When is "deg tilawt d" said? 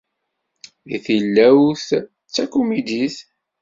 0.89-2.29